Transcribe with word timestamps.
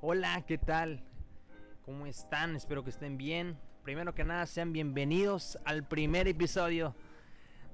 Hola, 0.00 0.44
¿qué 0.46 0.58
tal? 0.58 1.02
¿Cómo 1.84 2.06
están? 2.06 2.54
Espero 2.54 2.84
que 2.84 2.90
estén 2.90 3.18
bien. 3.18 3.58
Primero 3.82 4.14
que 4.14 4.22
nada, 4.22 4.46
sean 4.46 4.72
bienvenidos 4.72 5.58
al 5.64 5.88
primer 5.88 6.28
episodio 6.28 6.94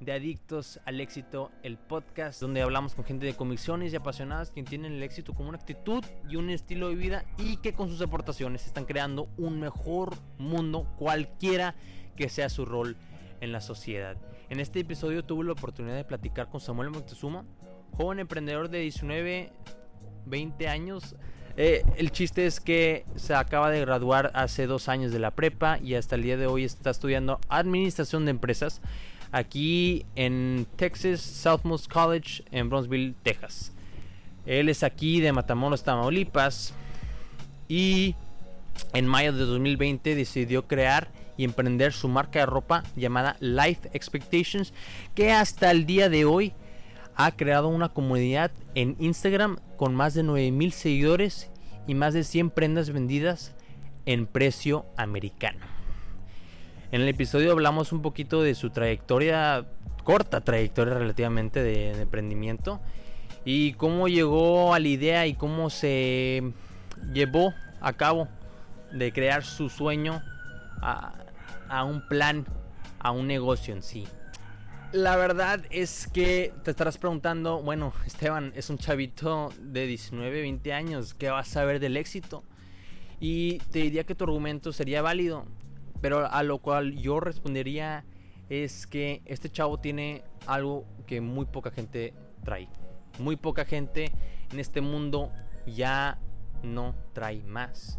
de 0.01 0.13
Adictos 0.13 0.81
al 0.87 1.03
Éxito, 1.03 1.53
el 1.63 1.77
podcast 1.77 2.41
donde 2.41 2.63
hablamos 2.63 2.95
con 2.95 3.05
gente 3.05 3.27
de 3.27 3.35
convicciones 3.35 3.93
y 3.93 3.97
apasionadas 3.97 4.51
que 4.51 4.63
tienen 4.63 4.95
el 4.95 5.03
éxito 5.03 5.35
como 5.35 5.51
una 5.51 5.59
actitud 5.59 6.03
y 6.27 6.37
un 6.37 6.49
estilo 6.49 6.89
de 6.89 6.95
vida 6.95 7.27
y 7.37 7.59
que 7.59 7.75
con 7.75 7.91
sus 7.91 8.01
aportaciones 8.01 8.65
están 8.65 8.87
creando 8.87 9.29
un 9.37 9.61
mejor 9.61 10.15
mundo, 10.39 10.89
cualquiera 10.97 11.75
que 12.17 12.31
sea 12.31 12.49
su 12.49 12.65
rol 12.65 12.97
en 13.43 13.53
la 13.53 13.61
sociedad. 13.61 14.17
En 14.49 14.61
este 14.61 14.81
episodio 14.81 15.27
tuve 15.27 15.45
la 15.45 15.53
oportunidad 15.53 15.97
de 15.97 16.07
platicar 16.07 16.49
con 16.49 16.63
Samuel 16.63 16.89
Moctezuma, 16.89 17.45
joven 17.99 18.19
emprendedor 18.19 18.71
de 18.71 18.79
19, 18.79 19.53
20 20.25 20.69
años. 20.69 21.17
Eh, 21.57 21.85
el 21.97 22.11
chiste 22.11 22.47
es 22.47 22.59
que 22.59 23.05
se 23.15 23.35
acaba 23.35 23.71
de 23.71 23.81
graduar 23.81 24.33
hace 24.35 24.67
dos 24.67 24.89
años 24.89 25.13
de 25.13 25.21
la 25.21 25.31
prepa 25.31 25.79
y 25.79 25.95
hasta 25.95 26.17
el 26.17 26.23
día 26.23 26.37
de 26.37 26.47
hoy 26.47 26.65
está 26.65 26.91
estudiando 26.91 27.39
administración 27.49 28.25
de 28.25 28.33
empresas 28.33 28.81
aquí 29.31 30.05
en 30.17 30.67
Texas 30.77 31.21
Southmost 31.21 31.91
College 31.93 32.43
en 32.51 32.71
Bronzeville, 32.71 33.15
Texas. 33.23 33.73
Él 34.47 34.69
es 34.69 34.83
aquí 34.83 35.21
de 35.21 35.33
Matamoros, 35.33 35.85
Tamaulipas 35.85 36.75
y 37.69 38.17
en 38.93 39.07
mayo 39.07 39.33
de 39.33 39.45
2020 39.45 40.17
decidió 40.17 40.67
crear 40.67 41.09
y 41.37 41.45
emprender 41.45 41.93
su 41.93 42.09
marca 42.09 42.41
de 42.41 42.47
ropa 42.47 42.83
llamada 42.97 43.37
Life 43.41 43.91
Expectations 43.93 44.73
que 45.15 45.33
hasta 45.33 45.71
el 45.71 45.87
día 45.87 46.09
de 46.09 46.25
hoy 46.25 46.53
ha 47.17 47.33
creado 47.33 47.69
una 47.69 47.89
comunidad 47.89 48.51
en 48.75 48.97
Instagram 48.99 49.59
con 49.77 49.95
más 49.95 50.15
de 50.15 50.23
9000 50.23 50.73
seguidores 50.73 51.51
y 51.87 51.95
más 51.95 52.15
de 52.15 52.25
100 52.25 52.51
prendas 52.51 52.91
vendidas 52.91 53.55
en 54.07 54.27
precio 54.27 54.87
americano. 54.97 55.61
En 56.91 57.01
el 57.01 57.09
episodio 57.09 57.53
hablamos 57.53 57.93
un 57.93 58.03
poquito 58.03 58.43
de 58.43 58.55
su 58.55 58.71
trayectoria, 58.71 59.67
corta 60.05 60.41
trayectoria 60.43 60.95
relativamente 60.95 61.63
de, 61.63 62.03
emprendimiento 62.03 62.81
y 63.45 63.73
cómo 63.75 64.09
llegó 64.09 64.75
a 64.75 64.81
la 64.81 64.89
idea 64.89 65.27
y 65.27 65.35
cómo 65.35 65.71
se 65.71 66.53
llevó 67.13 67.53
a 67.81 67.93
cabo 67.95 68.29
de 68.93 69.13
crear 69.13 69.45
su 69.45 69.69
sueño 69.69 70.23
a 70.81 71.85
un 71.85 72.07
plan, 72.07 72.47
a 72.99 73.11
un 73.11 73.27
negocio 73.27 73.75
en 73.75 73.83
sí. 73.83 74.07
La 74.95 75.17
verdad 75.17 75.61
es 75.71 76.07
que 76.07 76.53
te 76.63 76.71
estarás 76.71 76.99
preguntando, 76.99 77.61
bueno, 77.61 77.93
Esteban 78.07 78.53
es 78.55 78.71
un 78.71 78.79
chavito 78.79 79.53
de 79.59 79.89
19, 79.89 80.43
20 80.43 80.73
años, 80.73 81.15
¿qué 81.15 81.31
vas 81.31 81.49
a 81.49 81.53
saber 81.55 81.81
del 81.81 81.97
éxito? 81.97 82.45
Y 83.19 83.59
te 83.73 83.81
diría 83.81 84.05
que 84.05 84.15
tu 84.15 84.23
argumento 84.23 84.73
sería 84.73 85.03
válido, 85.03 85.47
pero 86.01 86.31
a 86.31 86.45
lo 86.45 86.59
cual 86.59 86.95
yo 86.95 87.19
respondería 87.19 88.05
es 88.49 88.87
que 88.87 89.21
este 89.25 89.51
chavo 89.51 89.81
tiene 89.81 90.23
algo 90.47 90.85
que 91.09 91.21
muy 91.21 91.47
poca 91.47 91.73
gente 91.73 92.15
trae. 92.45 92.69
Muy 93.19 93.35
poca 93.35 93.65
gente 93.65 94.13
en 94.53 94.61
este 94.61 94.81
mundo 94.81 95.33
ya 95.67 96.21
no 96.63 96.95
trae 97.15 97.43
más. 97.43 97.99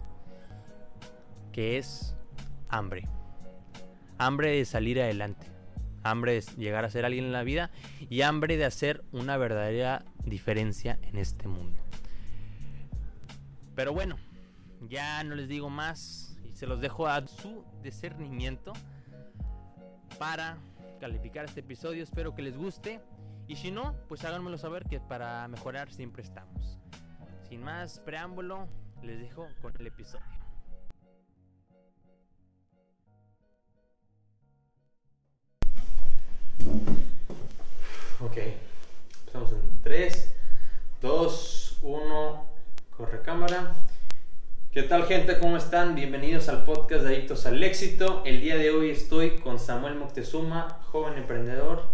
Que 1.51 1.77
es 1.77 2.15
hambre. 2.69 3.09
Hambre 4.17 4.51
de 4.51 4.63
salir 4.63 5.01
adelante 5.01 5.54
hambre 6.05 6.33
de 6.33 6.41
llegar 6.57 6.85
a 6.85 6.89
ser 6.89 7.03
alguien 7.03 7.25
en 7.25 7.31
la 7.31 7.43
vida 7.43 7.71
y 8.09 8.21
hambre 8.21 8.57
de 8.57 8.65
hacer 8.65 9.03
una 9.11 9.37
verdadera 9.37 10.05
diferencia 10.23 10.99
en 11.01 11.17
este 11.17 11.47
mundo. 11.47 11.77
Pero 13.75 13.91
bueno, 13.91 14.17
ya 14.87 15.23
no 15.23 15.35
les 15.35 15.49
digo 15.49 15.69
más 15.69 16.37
y 16.45 16.55
se 16.55 16.67
los 16.67 16.79
dejo 16.79 17.07
a 17.07 17.27
su 17.27 17.65
discernimiento 17.83 18.73
para 20.17 20.57
calificar 20.99 21.45
este 21.45 21.59
episodio. 21.59 22.03
Espero 22.03 22.35
que 22.35 22.41
les 22.41 22.55
guste 22.55 23.01
y 23.47 23.55
si 23.57 23.71
no, 23.71 23.95
pues 24.07 24.23
háganmelo 24.23 24.57
saber 24.57 24.85
que 24.85 24.99
para 24.99 25.47
mejorar 25.47 25.91
siempre 25.91 26.23
estamos. 26.23 26.79
Sin 27.49 27.63
más 27.63 27.99
preámbulo, 27.99 28.67
les 29.03 29.19
dejo 29.19 29.47
con 29.61 29.73
el 29.79 29.87
episodio. 29.87 30.34
Ok, 38.21 38.37
empezamos 39.19 39.51
en 39.51 39.81
3, 39.83 40.35
2, 41.01 41.79
1, 41.81 42.45
corre 42.95 43.21
cámara. 43.21 43.75
¿Qué 44.71 44.83
tal 44.83 45.05
gente? 45.05 45.37
¿Cómo 45.37 45.57
están? 45.57 45.95
Bienvenidos 45.95 46.47
al 46.47 46.63
podcast 46.63 47.03
de 47.03 47.13
Adictos 47.13 47.45
al 47.45 47.61
Éxito. 47.61 48.23
El 48.25 48.39
día 48.39 48.55
de 48.55 48.71
hoy 48.71 48.89
estoy 48.89 49.39
con 49.39 49.59
Samuel 49.59 49.95
Moctezuma, 49.95 50.79
joven 50.93 51.17
emprendedor, 51.17 51.89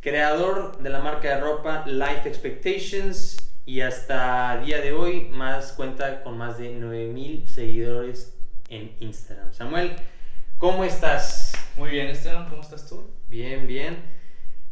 creador 0.00 0.76
de 0.78 0.90
la 0.90 0.98
marca 0.98 1.28
de 1.28 1.40
ropa 1.40 1.84
Life 1.86 2.28
Expectations 2.28 3.36
y 3.64 3.82
hasta 3.82 4.58
día 4.58 4.80
de 4.80 4.92
hoy 4.92 5.28
más 5.28 5.70
cuenta 5.70 6.24
con 6.24 6.36
más 6.36 6.58
de 6.58 6.70
9000 6.70 7.48
seguidores 7.48 8.36
en 8.70 8.96
Instagram. 8.98 9.52
Samuel, 9.52 9.94
¿cómo 10.58 10.82
estás? 10.84 11.52
Muy 11.76 11.90
bien, 11.90 12.08
Esteban, 12.08 12.48
¿cómo 12.48 12.60
estás 12.60 12.88
tú? 12.88 13.08
Bien, 13.28 13.68
bien. 13.68 14.23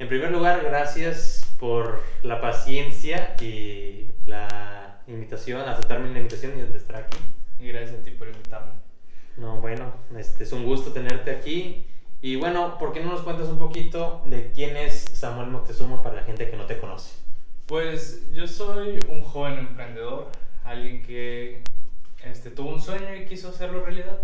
En 0.02 0.08
primer 0.08 0.32
lugar, 0.32 0.64
gracias 0.64 1.46
por 1.60 2.02
la 2.24 2.40
paciencia 2.40 3.36
y 3.40 4.08
la 4.26 5.00
invitación, 5.06 5.60
aceptarme 5.60 6.10
la 6.10 6.18
invitación 6.18 6.58
y 6.58 6.62
de 6.62 6.76
estar 6.76 6.96
aquí. 6.96 7.18
Y 7.60 7.68
gracias 7.68 8.00
a 8.00 8.02
ti 8.02 8.10
por 8.10 8.26
invitarme. 8.26 8.72
No, 9.36 9.60
bueno, 9.60 9.94
este 10.18 10.42
es 10.42 10.52
un 10.52 10.64
gusto 10.64 10.90
tenerte 10.90 11.30
aquí. 11.30 11.86
Y 12.20 12.34
bueno, 12.34 12.78
¿por 12.80 12.92
qué 12.92 12.98
no 12.98 13.12
nos 13.12 13.20
cuentas 13.20 13.46
un 13.46 13.60
poquito 13.60 14.22
de 14.26 14.50
quién 14.50 14.76
es 14.76 15.04
Samuel 15.12 15.50
Moctezuma 15.50 16.02
para 16.02 16.16
la 16.16 16.22
gente 16.24 16.50
que 16.50 16.56
no 16.56 16.66
te 16.66 16.80
conoce? 16.80 17.14
Pues 17.66 18.28
yo 18.32 18.48
soy 18.48 18.98
un 19.08 19.22
joven 19.22 19.56
emprendedor, 19.56 20.32
alguien 20.64 21.00
que 21.04 21.62
este, 22.24 22.50
tuvo 22.50 22.70
un 22.70 22.82
sueño 22.82 23.14
y 23.14 23.24
quiso 23.26 23.50
hacerlo 23.50 23.84
realidad. 23.84 24.18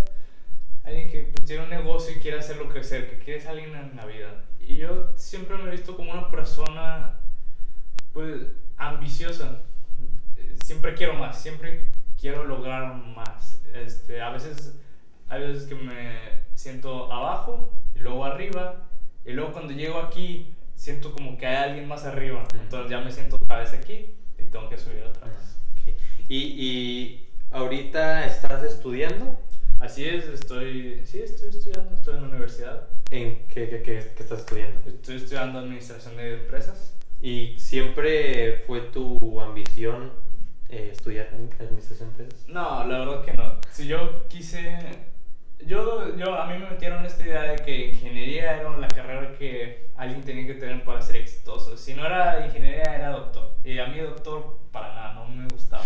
Alguien 0.83 1.09
que 1.09 1.31
pues, 1.33 1.47
tiene 1.47 1.63
un 1.63 1.71
negocio 1.71 2.17
y 2.17 2.19
quiere 2.19 2.41
hacerlo 2.41 2.69
crecer, 2.69 3.09
que 3.09 3.19
quiere 3.19 3.47
alguien 3.47 3.77
en 3.77 3.95
la 3.95 4.07
vida. 4.07 4.43
Y 4.69 4.77
yo 4.77 5.09
siempre 5.17 5.57
me 5.57 5.69
he 5.69 5.71
visto 5.71 5.97
como 5.97 6.13
una 6.13 6.31
persona, 6.31 7.17
pues, 8.13 8.43
ambiciosa. 8.77 9.63
Siempre 10.63 10.95
quiero 10.95 11.15
más, 11.15 11.41
siempre 11.41 11.87
quiero 12.21 12.45
lograr 12.45 12.95
más. 12.95 13.63
Este, 13.73 14.21
a 14.21 14.29
veces, 14.29 14.75
hay 15.27 15.41
veces 15.41 15.67
que 15.67 15.75
me 15.75 16.43
siento 16.55 17.11
abajo 17.11 17.73
y 17.97 18.01
luego 18.01 18.27
arriba. 18.27 18.91
Y 19.25 19.33
luego 19.33 19.53
cuando 19.53 19.73
llego 19.73 20.01
aquí, 20.01 20.55
siento 20.75 21.15
como 21.15 21.39
que 21.39 21.47
hay 21.47 21.71
alguien 21.71 21.89
más 21.89 22.05
arriba. 22.05 22.47
Entonces 22.53 22.91
ya 22.91 23.01
me 23.01 23.11
siento 23.11 23.37
otra 23.37 23.61
vez 23.61 23.73
aquí 23.73 24.13
y 24.39 24.43
tengo 24.51 24.69
que 24.69 24.77
subir 24.77 25.03
otra 25.03 25.29
vez. 25.29 25.59
Okay. 25.73 25.97
¿Y, 26.29 26.37
¿Y 26.37 27.29
ahorita 27.53 28.27
estás 28.27 28.63
estudiando? 28.65 29.41
Así 29.81 30.05
es, 30.05 30.27
estoy, 30.27 31.03
sí, 31.05 31.21
estoy 31.23 31.51
estudiando, 31.51 31.95
estoy 31.95 32.17
en 32.17 32.23
la 32.23 32.29
universidad. 32.29 32.89
¿En 33.11 33.47
qué, 33.47 33.69
qué, 33.69 33.83
qué, 33.83 34.13
qué 34.17 34.23
estás 34.23 34.41
estudiando? 34.41 34.81
Estoy 34.85 35.17
estudiando 35.17 35.61
administración 35.61 36.17
de 36.17 36.35
empresas. 36.35 36.97
¿Y 37.23 37.55
siempre 37.59 38.65
fue 38.67 38.81
tu 38.81 39.41
ambición 39.41 40.13
eh, 40.69 40.91
estudiar 40.93 41.29
administración 41.29 42.13
de 42.17 42.25
empresas? 42.25 42.49
No, 42.49 42.85
la 42.87 42.99
verdad 42.99 43.25
que 43.25 43.33
no. 43.35 43.61
Si 43.71 43.87
yo 43.87 44.27
quise, 44.27 44.79
yo, 45.65 46.17
yo, 46.17 46.35
a 46.35 46.47
mí 46.47 46.59
me 46.59 46.71
metieron 46.71 47.07
esta 47.07 47.25
idea 47.25 47.43
de 47.43 47.57
que 47.65 47.91
ingeniería 47.91 48.61
era 48.61 48.77
la 48.77 48.89
carrera 48.89 49.33
que 49.39 49.91
alguien 49.97 50.23
tenía 50.23 50.47
que 50.47 50.55
tener 50.55 50.83
para 50.83 51.01
ser 51.03 51.17
exitoso. 51.17 51.77
Si 51.77 51.95
no 51.95 52.05
era 52.05 52.45
ingeniería, 52.45 52.97
era 52.97 53.11
doctor. 53.11 53.55
Y 53.65 53.79
a 53.79 53.87
mí 53.87 54.01
doctor, 54.01 54.59
para 54.73 54.93
nada, 54.93 55.15
no 55.15 55.29
me 55.29 55.47
gustaba. 55.49 55.85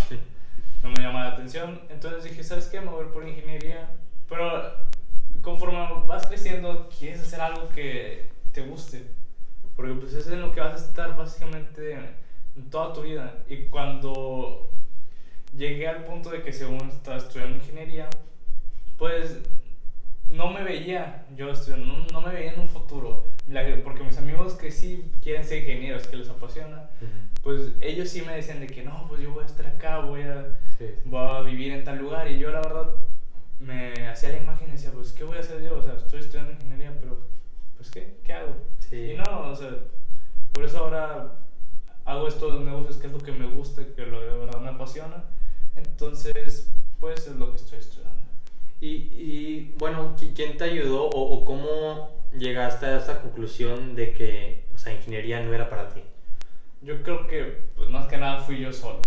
No 0.82 0.90
me 0.90 1.00
llamaba 1.00 1.28
la 1.28 1.34
atención. 1.34 1.80
Entonces 1.88 2.24
dije, 2.24 2.42
¿sabes 2.42 2.66
qué? 2.66 2.80
Me 2.80 2.90
por 2.90 3.26
ingeniería. 3.26 3.90
Pero 4.28 4.74
conforme 5.40 5.78
vas 6.06 6.26
creciendo, 6.26 6.88
quieres 6.98 7.20
hacer 7.20 7.40
algo 7.40 7.68
que 7.68 8.28
te 8.52 8.62
guste. 8.62 9.06
Porque 9.76 9.94
pues 9.94 10.12
es 10.14 10.26
en 10.28 10.40
lo 10.40 10.52
que 10.52 10.60
vas 10.60 10.80
a 10.80 10.84
estar 10.84 11.16
básicamente 11.16 11.94
en 12.56 12.70
toda 12.70 12.92
tu 12.92 13.02
vida. 13.02 13.42
Y 13.48 13.64
cuando 13.64 14.70
llegué 15.56 15.88
al 15.88 16.04
punto 16.04 16.30
de 16.30 16.42
que 16.42 16.52
según 16.52 16.88
estaba 16.88 17.16
estudiando 17.16 17.56
ingeniería, 17.56 18.08
pues 18.98 19.38
no 20.32 20.50
me 20.50 20.62
veía 20.64 21.26
yo 21.36 21.50
estudiando, 21.50 21.86
no, 21.86 22.06
no, 22.12 22.20
me 22.22 22.32
veía 22.32 22.52
en 22.54 22.60
un 22.60 22.68
futuro. 22.68 23.24
Porque 23.84 24.02
mis 24.02 24.16
amigos 24.16 24.54
que 24.54 24.70
sí 24.70 25.10
quieren 25.22 25.44
ser 25.44 25.58
ingenieros, 25.58 26.06
que 26.06 26.16
les 26.16 26.28
apasiona, 26.28 26.88
uh 27.00 27.04
-huh. 27.04 27.40
pues 27.42 27.72
ellos 27.80 28.08
sí 28.08 28.22
me 28.22 28.34
decían 28.34 28.60
de 28.60 28.66
que 28.66 28.82
no, 28.82 29.06
pues 29.08 29.20
yo 29.20 29.32
voy 29.32 29.42
a 29.42 29.46
estar 29.46 29.66
acá, 29.66 29.98
voy 29.98 30.22
a, 30.22 30.58
sí, 30.78 30.86
sí. 30.86 30.94
voy 31.04 31.20
a 31.20 31.40
vivir 31.42 31.72
en 31.72 31.84
tal 31.84 31.98
lugar. 31.98 32.30
Y 32.30 32.38
yo 32.38 32.50
la 32.50 32.60
verdad 32.60 32.90
me 33.60 34.08
hacía 34.08 34.30
la 34.30 34.38
imagen 34.38 34.68
y 34.68 34.72
decía, 34.72 34.90
pues 34.92 35.12
¿qué 35.12 35.24
voy 35.24 35.36
a 35.36 35.40
hacer 35.40 35.62
yo? 35.62 35.76
O 35.76 35.82
sea, 35.82 35.94
estoy 35.94 36.20
estudiando 36.20 36.52
ingeniería, 36.52 36.92
pero 37.00 37.20
pues 37.76 37.90
¿qué? 37.90 38.16
¿Qué 38.24 38.32
hago? 38.32 38.54
Sí. 38.78 39.12
Y 39.12 39.16
no, 39.16 39.50
o 39.50 39.54
sea, 39.54 39.70
por 40.52 40.64
eso 40.64 40.78
ahora 40.78 41.36
hago 42.04 42.26
estos 42.26 42.60
negocios 42.62 42.96
que 42.96 43.06
es 43.06 43.12
lo 43.12 43.18
que 43.18 43.32
me 43.32 43.46
gusta, 43.46 43.82
que 43.94 44.06
lo 44.06 44.20
de 44.20 44.38
verdad 44.38 44.60
me 44.60 44.70
apasiona. 44.70 45.24
Entonces, 45.76 46.72
pues 47.00 47.26
es 47.26 47.36
lo 47.36 47.50
que 47.50 47.56
estoy 47.56 47.78
estudiando. 47.78 48.21
Y, 48.82 48.86
y 49.14 49.74
bueno, 49.78 50.16
¿qui- 50.16 50.32
¿quién 50.34 50.56
te 50.56 50.64
ayudó 50.64 51.04
o, 51.08 51.34
o 51.36 51.44
cómo 51.44 52.10
llegaste 52.36 52.86
a 52.86 52.98
esa 52.98 53.22
conclusión 53.22 53.94
de 53.94 54.12
que, 54.12 54.64
o 54.74 54.78
sea, 54.78 54.92
ingeniería 54.92 55.40
no 55.40 55.54
era 55.54 55.70
para 55.70 55.88
ti? 55.94 56.02
Yo 56.82 57.00
creo 57.04 57.28
que, 57.28 57.42
pues 57.76 57.88
más 57.90 58.08
que 58.08 58.16
nada 58.18 58.40
fui 58.40 58.58
yo 58.60 58.72
solo. 58.72 59.00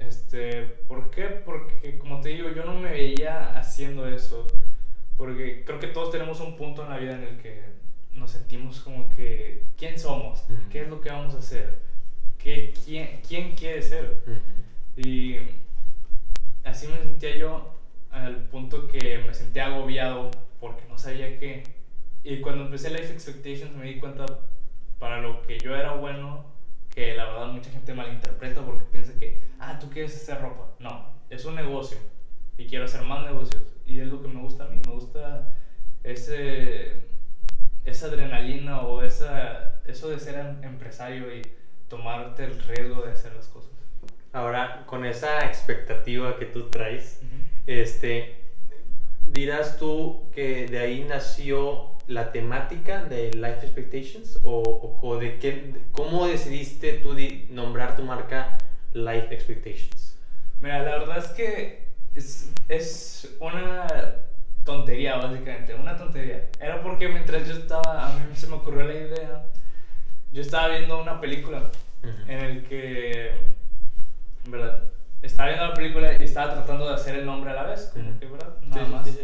Este, 0.00 0.62
¿por 0.88 1.10
qué? 1.10 1.26
Porque, 1.26 1.96
como 1.98 2.20
te 2.20 2.30
digo, 2.30 2.50
yo 2.50 2.64
no 2.64 2.74
me 2.74 2.90
veía 2.90 3.56
haciendo 3.56 4.08
eso. 4.08 4.48
Porque 5.16 5.62
creo 5.64 5.78
que 5.78 5.86
todos 5.88 6.10
tenemos 6.10 6.40
un 6.40 6.56
punto 6.56 6.82
en 6.82 6.90
la 6.90 6.98
vida 6.98 7.12
en 7.14 7.22
el 7.22 7.38
que 7.38 7.62
nos 8.14 8.32
sentimos 8.32 8.80
como 8.80 9.08
que, 9.10 9.62
¿quién 9.76 9.96
somos? 9.96 10.42
Ujú. 10.50 10.58
¿Qué 10.72 10.82
es 10.82 10.88
lo 10.88 11.00
que 11.00 11.10
vamos 11.10 11.36
a 11.36 11.38
hacer? 11.38 11.78
¿Qué, 12.36 12.74
quién, 12.84 13.20
¿Quién 13.26 13.54
quiere 13.54 13.80
ser? 13.80 14.16
Y 14.96 15.36
así 16.64 16.88
me 16.88 16.98
sentía 16.98 17.36
yo 17.36 17.77
al 18.10 18.44
punto 18.44 18.88
que 18.88 19.18
me 19.26 19.34
sentía 19.34 19.66
agobiado 19.66 20.30
porque 20.60 20.84
no 20.88 20.98
sabía 20.98 21.38
qué. 21.38 21.62
Y 22.24 22.40
cuando 22.40 22.64
empecé 22.64 22.90
Life 22.90 23.12
Expectations 23.12 23.74
me 23.76 23.86
di 23.86 23.98
cuenta 23.98 24.26
para 24.98 25.20
lo 25.20 25.42
que 25.42 25.58
yo 25.58 25.74
era 25.76 25.92
bueno, 25.94 26.44
que 26.94 27.14
la 27.14 27.26
verdad 27.26 27.46
mucha 27.48 27.70
gente 27.70 27.94
malinterpreta 27.94 28.62
porque 28.62 28.84
piensa 28.90 29.12
que, 29.18 29.40
ah, 29.60 29.78
tú 29.78 29.88
quieres 29.90 30.16
hacer 30.16 30.40
ropa. 30.40 30.72
No, 30.78 31.12
es 31.30 31.44
un 31.44 31.54
negocio 31.54 31.98
y 32.56 32.66
quiero 32.66 32.84
hacer 32.84 33.02
más 33.02 33.24
negocios. 33.24 33.62
Y 33.86 34.00
es 34.00 34.08
lo 34.08 34.20
que 34.20 34.28
me 34.28 34.40
gusta 34.40 34.64
a 34.64 34.68
mí, 34.68 34.80
me 34.84 34.92
gusta 34.92 35.54
ese, 36.02 37.04
esa 37.84 38.06
adrenalina 38.06 38.80
o 38.82 39.02
esa, 39.02 39.80
eso 39.86 40.10
de 40.10 40.18
ser 40.18 40.34
em- 40.34 40.64
empresario 40.64 41.34
y 41.34 41.42
tomarte 41.88 42.44
el 42.44 42.62
riesgo 42.62 43.02
de 43.02 43.12
hacer 43.12 43.34
las 43.34 43.46
cosas. 43.46 43.70
Ahora, 44.32 44.84
con 44.86 45.06
esa 45.06 45.46
expectativa 45.46 46.38
que 46.38 46.44
tú 46.46 46.68
traes, 46.68 47.22
este, 47.68 48.34
dirás 49.26 49.76
tú 49.78 50.28
que 50.34 50.66
de 50.66 50.78
ahí 50.78 51.04
nació 51.08 51.92
la 52.06 52.32
temática 52.32 53.04
de 53.04 53.32
Life 53.34 53.60
Expectations 53.66 54.38
o, 54.42 54.98
o- 55.02 55.18
de 55.18 55.38
qué, 55.38 55.74
cómo 55.92 56.26
decidiste 56.26 56.94
tú 56.94 57.14
nombrar 57.50 57.94
tu 57.96 58.02
marca 58.02 58.56
Life 58.94 59.28
Expectations. 59.34 60.16
Mira, 60.60 60.82
la 60.82 60.98
verdad 60.98 61.18
es 61.18 61.26
que 61.28 61.84
es, 62.14 62.50
es 62.68 63.36
una 63.40 63.86
tontería, 64.64 65.16
básicamente, 65.16 65.74
una 65.74 65.96
tontería. 65.96 66.48
Era 66.60 66.82
porque 66.82 67.08
mientras 67.08 67.46
yo 67.46 67.54
estaba, 67.54 68.06
a 68.08 68.18
mí 68.18 68.34
se 68.34 68.46
me 68.46 68.54
ocurrió 68.56 68.84
la 68.84 68.94
idea, 68.94 69.44
yo 70.32 70.40
estaba 70.42 70.68
viendo 70.68 71.00
una 71.00 71.20
película 71.20 71.70
en 72.28 72.38
el 72.38 72.64
que, 72.64 73.32
¿verdad? 74.48 74.82
Estaba 75.22 75.48
viendo 75.48 75.66
la 75.68 75.74
película 75.74 76.12
y 76.18 76.24
estaba 76.24 76.54
tratando 76.54 76.88
de 76.88 76.94
hacer 76.94 77.16
el 77.16 77.26
nombre 77.26 77.50
a 77.50 77.54
la 77.54 77.62
vez, 77.64 77.90
como 77.92 78.18
que, 78.18 78.26
¿verdad? 78.26 78.56
Nada 78.62 78.84
sí, 78.84 78.92
más. 78.92 79.06
sí, 79.08 79.18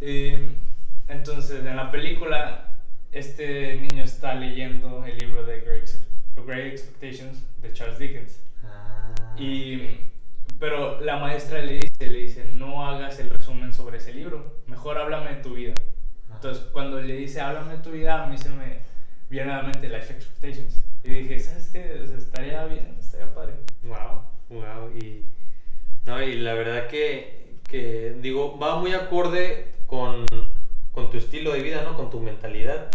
sí. 0.00 0.04
Y 0.04 1.12
entonces, 1.12 1.64
en 1.64 1.76
la 1.76 1.90
película, 1.90 2.70
este 3.12 3.76
niño 3.76 4.04
está 4.04 4.34
leyendo 4.34 5.04
el 5.04 5.16
libro 5.18 5.44
de 5.46 5.60
Great, 5.60 5.82
Ex- 5.82 6.04
Great 6.46 6.66
Expectations 6.72 7.44
de 7.62 7.72
Charles 7.72 7.98
Dickens. 7.98 8.40
Ah. 8.64 9.14
Y, 9.38 10.00
pero 10.58 11.00
la 11.00 11.18
maestra 11.18 11.60
le 11.62 11.74
dice, 11.74 12.06
le 12.10 12.18
dice, 12.18 12.44
no 12.54 12.86
hagas 12.86 13.18
el 13.20 13.30
resumen 13.30 13.72
sobre 13.72 13.98
ese 13.98 14.12
libro, 14.12 14.56
mejor 14.66 14.98
háblame 14.98 15.36
de 15.36 15.42
tu 15.42 15.54
vida. 15.54 15.74
Entonces, 16.32 16.64
cuando 16.72 17.00
le 17.00 17.14
dice, 17.14 17.40
háblame 17.40 17.76
de 17.76 17.82
tu 17.82 17.90
vida, 17.92 18.24
a 18.24 18.26
mí 18.26 18.36
se 18.38 18.48
me 18.50 18.80
viene 19.30 19.52
a 19.52 19.58
la 19.58 19.62
mente 19.62 19.88
Life 19.88 20.12
Expectations. 20.12 20.80
Y 21.04 21.10
dije, 21.10 21.38
¿sabes 21.38 21.68
qué? 21.72 22.00
O 22.02 22.06
sea, 22.06 22.18
estaría 22.18 22.64
bien, 22.66 22.96
estaría 22.98 23.32
padre. 23.32 23.54
Wow. 23.84 23.97
No, 26.08 26.22
y 26.22 26.34
la 26.36 26.54
verdad 26.54 26.86
que, 26.88 27.58
que, 27.68 28.16
digo, 28.20 28.58
va 28.58 28.80
muy 28.80 28.92
acorde 28.94 29.66
con, 29.86 30.24
con 30.92 31.10
tu 31.10 31.18
estilo 31.18 31.52
de 31.52 31.62
vida, 31.62 31.82
¿no? 31.84 31.96
Con 31.96 32.10
tu 32.10 32.18
mentalidad. 32.20 32.90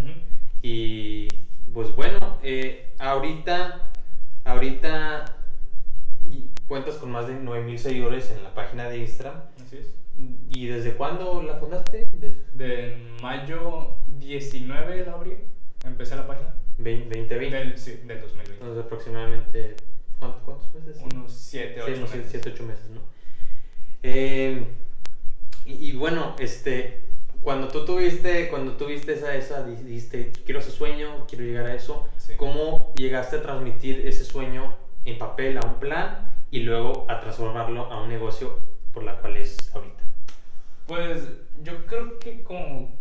Y 0.64 1.28
pues 1.74 1.96
bueno, 1.96 2.18
eh, 2.44 2.92
ahorita, 3.00 3.92
ahorita 4.46 5.26
cuentas 6.68 6.96
con 6.96 7.12
más 7.12 7.28
de 7.28 7.36
9000 7.36 7.78
seguidores 7.80 8.32
en 8.32 8.44
la 8.44 8.54
página 8.56 8.90
de 8.90 8.98
Instagram. 8.98 9.42
Así 9.64 9.78
es. 9.78 9.94
¿Y 10.50 10.68
desde 10.68 10.94
cuándo 10.94 11.44
la 11.44 11.58
fundaste? 11.58 12.08
Des- 12.14 12.58
De 12.58 12.98
mayo 13.22 13.96
19 14.20 15.06
la 15.06 15.14
abrí, 15.14 15.34
empecé 15.86 16.16
la 16.16 16.26
página. 16.28 16.56
Vein- 16.80 17.10
2020. 17.10 17.56
Del, 17.56 17.78
sí, 17.78 17.92
del 18.08 18.22
2020. 18.22 18.54
Entonces 18.54 18.86
aproximadamente, 18.86 19.76
¿cuántos, 20.46 20.74
meses? 20.74 21.02
Unos 21.04 21.32
7, 21.34 21.74
Sí, 21.76 21.82
8 21.82 21.98
unos 21.98 22.16
meses. 22.16 22.28
7, 22.32 22.50
8 22.54 22.64
meses, 22.64 22.90
¿no? 22.90 23.02
Eh, 24.04 24.66
y, 25.66 25.74
y 25.90 25.92
bueno, 25.94 26.36
este, 26.40 27.02
cuando 27.42 27.68
tú 27.70 27.86
tuviste, 27.86 28.50
cuando 28.50 28.74
tuviste 28.74 29.14
esa, 29.14 29.36
esa, 29.36 29.64
di- 29.64 29.82
dijiste, 29.84 30.32
quiero 30.46 30.60
ese 30.60 30.72
sueño, 30.72 31.26
quiero 31.28 31.44
llegar 31.46 31.66
a 31.68 31.76
eso, 31.76 32.08
Sí. 32.18 32.34
¿cómo 32.38 32.94
llegaste 32.96 33.38
a 33.38 33.42
transmitir 33.42 34.06
ese 34.08 34.26
sueño 34.26 34.76
en 35.06 35.18
papel 35.18 35.58
a 35.58 35.62
un 35.66 35.80
plan 35.80 36.30
y 36.52 36.60
luego 36.62 37.06
a 37.10 37.20
transformarlo 37.20 37.92
a 37.92 38.02
un 38.02 38.10
negocio 38.10 38.60
por 38.94 39.04
la 39.04 39.20
cual 39.20 39.38
es 39.38 39.74
ahorita? 39.74 40.04
Pues 40.88 41.28
yo 41.64 41.86
creo 41.86 42.20
que 42.20 42.44
como 42.44 42.94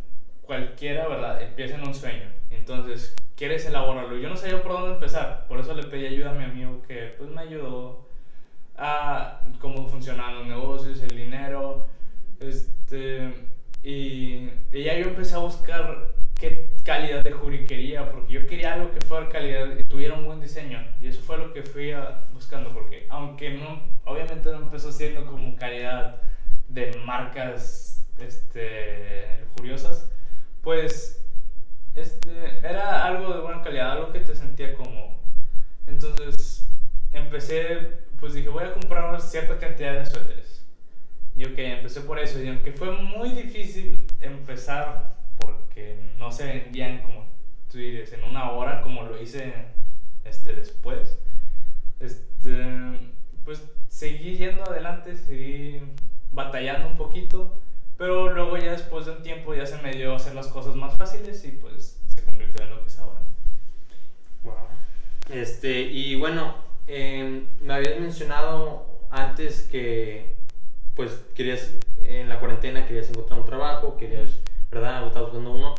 cualquiera, 0.42 1.08
¿verdad? 1.08 1.42
Empieza 1.42 1.74
en 1.76 1.86
un 1.86 1.94
sueño. 1.94 2.30
Entonces, 2.50 3.14
quieres 3.42 3.66
elaborarlo. 3.66 4.16
Yo 4.18 4.28
no 4.28 4.36
sabía 4.36 4.62
por 4.62 4.70
dónde 4.70 4.92
empezar. 4.94 5.48
Por 5.48 5.58
eso 5.58 5.74
le 5.74 5.82
pedí 5.82 6.06
ayuda 6.06 6.30
a 6.30 6.34
mi 6.34 6.44
amigo 6.44 6.80
que 6.86 7.12
pues 7.18 7.28
me 7.28 7.40
ayudó 7.40 8.06
a 8.76 9.40
cómo 9.58 9.88
funcionaban 9.88 10.36
los 10.36 10.46
negocios, 10.46 11.00
el 11.00 11.16
dinero. 11.16 11.84
Este, 12.38 13.34
y, 13.82 14.48
y 14.72 14.84
ya 14.84 14.96
yo 14.96 15.06
empecé 15.08 15.34
a 15.34 15.38
buscar 15.38 16.12
qué 16.38 16.70
calidad 16.84 17.24
de 17.24 17.32
jury 17.32 17.64
quería, 17.64 18.12
porque 18.12 18.32
yo 18.32 18.46
quería 18.46 18.74
algo 18.74 18.92
que 18.92 19.00
fuera 19.04 19.28
calidad 19.28 19.76
y 19.76 19.82
tuviera 19.86 20.14
un 20.14 20.24
buen 20.24 20.40
diseño. 20.40 20.78
Y 21.00 21.08
eso 21.08 21.20
fue 21.20 21.36
lo 21.36 21.52
que 21.52 21.64
fui 21.64 21.90
a- 21.90 22.28
buscando, 22.32 22.72
porque 22.72 23.06
aunque 23.10 23.54
no, 23.54 23.82
obviamente 24.04 24.52
no 24.52 24.58
empezó 24.58 24.92
siendo 24.92 25.26
como 25.26 25.56
calidad 25.56 26.20
de 26.68 26.94
marcas 27.04 28.06
este, 28.20 29.40
lujuriosas, 29.46 30.08
pues 30.62 31.21
este, 31.94 32.58
era 32.58 33.04
algo 33.04 33.34
de 33.34 33.40
buena 33.40 33.62
calidad, 33.62 33.92
algo 33.92 34.12
que 34.12 34.20
te 34.20 34.34
sentía 34.34 34.74
como. 34.74 35.20
Entonces 35.86 36.68
empecé, 37.12 37.98
pues 38.18 38.34
dije, 38.34 38.48
voy 38.48 38.64
a 38.64 38.72
comprar 38.72 39.08
una 39.08 39.20
cierta 39.20 39.58
cantidad 39.58 39.94
de 39.94 40.06
suéteres. 40.06 40.64
Y 41.36 41.44
ok, 41.44 41.58
empecé 41.58 42.00
por 42.02 42.18
eso. 42.18 42.40
Y 42.40 42.48
aunque 42.48 42.72
fue 42.72 42.90
muy 42.92 43.30
difícil 43.30 43.96
empezar 44.20 45.16
porque 45.38 45.98
no 46.18 46.30
se 46.30 46.46
vendían 46.46 47.02
como 47.02 47.26
tú 47.70 47.78
dices, 47.78 48.12
en 48.12 48.24
una 48.24 48.50
hora, 48.50 48.82
como 48.82 49.02
lo 49.02 49.20
hice 49.20 49.54
este, 50.24 50.52
después, 50.52 51.18
este, 52.00 52.52
pues 53.44 53.64
seguí 53.88 54.36
yendo 54.36 54.62
adelante, 54.64 55.16
seguí 55.16 55.80
batallando 56.30 56.88
un 56.88 56.96
poquito. 56.96 57.58
Pero 58.02 58.32
luego 58.32 58.56
ya 58.56 58.72
después 58.72 59.06
de 59.06 59.12
un 59.12 59.22
tiempo 59.22 59.54
ya 59.54 59.64
se 59.64 59.80
me 59.80 59.92
dio 59.92 60.12
a 60.12 60.16
hacer 60.16 60.34
las 60.34 60.48
cosas 60.48 60.74
más 60.74 60.96
fáciles 60.96 61.44
y 61.44 61.52
pues 61.52 62.00
se 62.08 62.24
convirtió 62.24 62.64
en 62.64 62.70
lo 62.70 62.80
que 62.80 62.88
es 62.88 62.98
ahora. 62.98 63.20
Wow. 64.42 64.54
Este, 65.30 65.82
y 65.82 66.16
bueno, 66.16 66.56
em, 66.88 67.46
me 67.60 67.74
habías 67.74 68.00
mencionado 68.00 68.86
antes 69.08 69.68
que 69.70 70.34
pues 70.96 71.12
querías, 71.36 71.74
en 72.00 72.28
la 72.28 72.40
cuarentena 72.40 72.88
querías 72.88 73.08
encontrar 73.08 73.38
un 73.38 73.46
trabajo, 73.46 73.96
querías, 73.96 74.32
¿verdad? 74.68 75.06
Estabas 75.06 75.28
buscando 75.28 75.52
uno. 75.52 75.76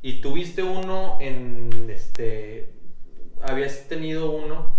Y 0.00 0.22
tuviste 0.22 0.62
uno 0.62 1.18
en, 1.20 1.90
este, 1.90 2.70
habías 3.42 3.86
tenido 3.86 4.30
uno 4.30 4.74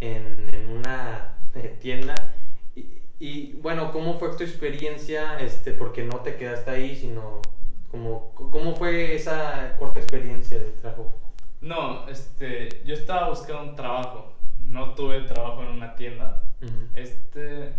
en, 0.00 0.48
en 0.54 0.70
una 0.70 1.34
eh, 1.56 1.76
tienda. 1.78 2.14
Y, 3.20 3.54
bueno, 3.54 3.90
¿cómo 3.92 4.18
fue 4.18 4.36
tu 4.36 4.44
experiencia? 4.44 5.40
Este, 5.40 5.72
porque 5.72 6.04
no 6.04 6.20
te 6.20 6.36
quedaste 6.36 6.70
ahí, 6.70 6.94
sino 6.96 7.42
como, 7.90 8.32
¿cómo 8.34 8.76
fue 8.76 9.14
esa 9.14 9.76
corta 9.78 9.98
experiencia 9.98 10.58
de 10.58 10.70
trabajo? 10.72 11.12
No, 11.60 12.08
este, 12.08 12.82
yo 12.84 12.94
estaba 12.94 13.28
buscando 13.30 13.62
un 13.70 13.76
trabajo. 13.76 14.32
No 14.66 14.94
tuve 14.94 15.22
trabajo 15.22 15.62
en 15.62 15.68
una 15.70 15.96
tienda. 15.96 16.42
Este, 16.94 17.72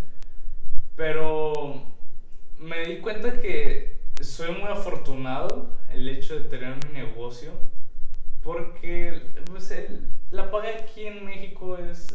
pero 0.96 1.82
me 2.58 2.84
di 2.84 2.98
cuenta 2.98 3.40
que 3.40 4.00
soy 4.20 4.52
muy 4.52 4.68
afortunado 4.70 5.70
el 5.90 6.08
hecho 6.08 6.34
de 6.34 6.48
tener 6.48 6.76
mi 6.86 6.92
negocio 6.92 7.52
porque 8.42 9.22
pues, 9.50 9.70
el- 9.70 10.08
la 10.30 10.50
paga 10.50 10.68
aquí 10.80 11.06
en 11.06 11.24
México 11.24 11.76
es, 11.78 12.06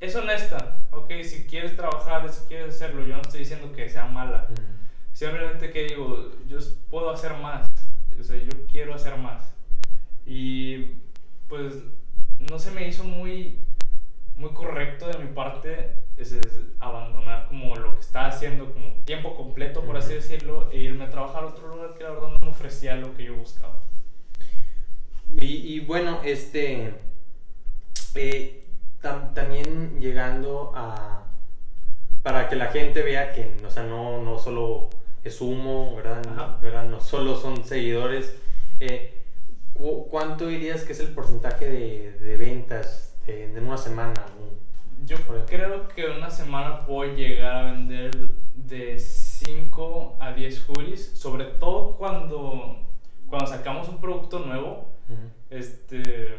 es 0.00 0.14
honesta. 0.16 0.86
Ok, 0.90 1.10
si 1.22 1.46
quieres 1.46 1.76
trabajar, 1.76 2.28
si 2.32 2.46
quieres 2.46 2.74
hacerlo, 2.74 3.06
yo 3.06 3.16
no 3.16 3.22
estoy 3.22 3.40
diciendo 3.40 3.72
que 3.72 3.88
sea 3.88 4.06
mala. 4.06 4.46
Ujú. 4.50 4.62
Simplemente 5.12 5.70
que 5.70 5.84
digo, 5.84 6.30
yo 6.46 6.58
puedo 6.90 7.10
hacer 7.10 7.34
más. 7.34 7.68
O 8.18 8.22
sea, 8.22 8.36
yo 8.36 8.66
quiero 8.70 8.94
hacer 8.94 9.16
más. 9.16 9.52
Y 10.26 10.92
pues 11.48 11.74
no 12.50 12.58
se 12.58 12.70
me 12.70 12.86
hizo 12.86 13.04
muy, 13.04 13.58
muy 14.36 14.50
correcto 14.50 15.08
de 15.08 15.18
mi 15.18 15.32
parte 15.32 15.94
es, 16.16 16.32
es 16.32 16.60
abandonar 16.80 17.46
como 17.48 17.74
lo 17.76 17.94
que 17.94 18.00
estaba 18.00 18.26
haciendo 18.26 18.72
como 18.72 18.92
tiempo 19.04 19.36
completo, 19.36 19.82
por 19.84 19.96
así 19.96 20.08
Ujú. 20.08 20.16
decirlo, 20.16 20.70
e 20.72 20.78
irme 20.78 21.04
a 21.04 21.10
trabajar 21.10 21.44
a 21.44 21.46
otro 21.46 21.68
lugar 21.68 21.94
que 21.96 22.04
la 22.04 22.10
verdad 22.10 22.28
no 22.28 22.36
me 22.40 22.50
ofrecía 22.50 22.96
lo 22.96 23.16
que 23.16 23.24
yo 23.24 23.34
buscaba. 23.36 23.80
Y, 25.40 25.46
y 25.46 25.80
bueno, 25.80 26.20
este. 26.24 26.94
eh, 28.14 28.64
tam- 29.02 29.34
también 29.34 30.00
llegando 30.00 30.72
a. 30.74 31.24
Para 32.22 32.48
que 32.48 32.56
la 32.56 32.66
gente 32.66 33.02
vea 33.02 33.32
que, 33.32 33.56
o 33.66 33.70
sea, 33.70 33.84
no, 33.84 34.20
no 34.22 34.38
solo 34.38 34.90
es 35.24 35.40
humo, 35.40 35.94
¿verdad? 35.96 36.22
No. 36.24 36.58
¿verdad? 36.60 36.84
No 36.84 37.00
solo 37.00 37.36
son 37.36 37.64
seguidores. 37.64 38.36
eh, 38.80 39.14
¿cu- 39.72 40.08
¿Cuánto 40.08 40.46
dirías 40.46 40.82
que 40.84 40.92
es 40.92 41.00
el 41.00 41.08
porcentaje 41.08 41.66
de, 41.66 42.12
de 42.20 42.36
ventas 42.36 43.16
de, 43.26 43.48
de 43.48 43.60
una 43.60 43.76
semana? 43.78 44.14
Yo 45.06 45.16
creo 45.46 45.88
que 45.88 46.06
una 46.06 46.28
semana 46.30 46.84
puedo 46.84 47.14
llegar 47.14 47.54
a 47.66 47.72
vender 47.72 48.10
de 48.56 48.98
5 48.98 50.16
a 50.20 50.32
10 50.32 50.66
hoodies, 50.68 51.12
sobre 51.18 51.44
todo 51.44 51.96
cuando, 51.96 52.76
cuando 53.28 53.46
sacamos 53.46 53.88
un 53.88 54.00
producto 54.00 54.40
nuevo. 54.40 54.88
este, 55.50 56.36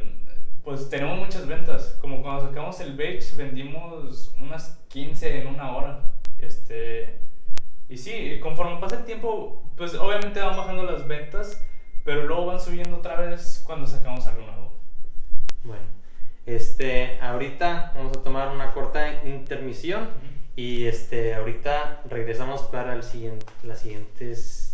pues 0.70 0.88
tenemos 0.88 1.18
muchas 1.18 1.48
ventas. 1.48 1.98
Como 2.00 2.22
cuando 2.22 2.46
sacamos 2.46 2.80
el 2.80 2.94
beige, 2.94 3.36
vendimos 3.36 4.36
unas 4.40 4.78
15 4.90 5.42
en 5.42 5.48
una 5.48 5.76
hora. 5.76 6.12
Este, 6.38 7.18
y 7.90 7.98
sí, 7.98 8.40
conforme 8.40 8.80
pasa 8.80 8.98
el 8.98 9.06
tiempo, 9.06 9.64
pues 9.76 9.96
obviamente 9.96 10.40
van 10.40 10.56
bajando 10.56 10.84
las 10.84 11.08
ventas, 11.08 11.66
pero 12.06 12.28
luego 12.28 12.46
van 12.46 12.60
subiendo 12.60 12.98
otra 12.98 13.20
vez 13.20 13.64
cuando 13.66 13.88
sacamos 13.88 14.28
algo 14.28 14.46
nuevo. 14.46 14.74
Bueno, 15.64 15.86
este, 16.46 17.18
ahorita 17.20 17.94
vamos 17.96 18.18
a 18.18 18.22
tomar 18.22 18.50
una 18.50 18.72
corta 18.72 19.24
intermisión 19.26 20.08
y 20.56 20.86
este, 20.86 21.34
ahorita 21.34 22.04
regresamos 22.08 22.62
para 22.62 22.94
el 22.94 23.02
siguiente, 23.02 23.44
las, 23.64 23.80
siguientes, 23.80 24.72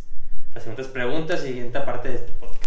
las 0.54 0.64
siguientes 0.64 0.88
preguntas 0.88 1.46
y 1.46 1.48
siguiente 1.48 1.80
parte 1.80 2.10
de 2.10 2.16
este 2.16 2.34
podcast. 2.34 2.65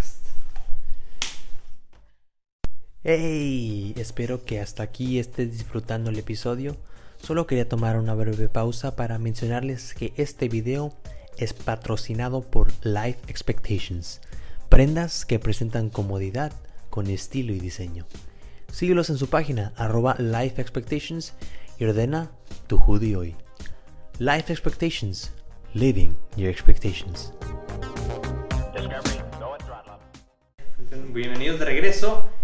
Hey, 3.01 3.93
espero 3.95 4.43
que 4.43 4.59
hasta 4.59 4.83
aquí 4.83 5.19
estés 5.19 5.53
disfrutando 5.53 6.09
el 6.09 6.19
episodio. 6.19 6.75
Solo 7.23 7.47
quería 7.47 7.69
tomar 7.69 7.97
una 7.97 8.13
breve 8.13 8.49
pausa 8.49 8.97
para 8.97 9.17
mencionarles 9.17 9.93
que 9.93 10.11
este 10.17 10.49
video 10.49 10.93
es 11.37 11.53
patrocinado 11.53 12.41
por 12.41 12.73
Life 12.83 13.19
Expectations, 13.29 14.19
prendas 14.67 15.25
que 15.25 15.39
presentan 15.39 15.89
comodidad 15.89 16.51
con 16.89 17.07
estilo 17.07 17.53
y 17.53 17.59
diseño. 17.61 18.05
Síguelos 18.69 19.09
en 19.09 19.17
su 19.17 19.29
página 19.29 19.71
arroba 19.77 20.17
Life 20.19 20.61
Expectations 20.61 21.35
y 21.77 21.85
ordena 21.85 22.31
tu 22.67 22.79
hoodie 22.79 23.15
hoy. 23.15 23.35
Life 24.17 24.51
Expectations, 24.51 25.31
living 25.73 26.09
your 26.35 26.49
expectations. 26.49 27.31
Bienvenidos 31.13 31.59
de 31.59 31.65
regreso. 31.65 32.38